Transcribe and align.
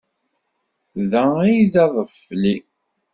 Day 1.11 1.53
d 1.71 1.73
aḍefli. 1.83 2.55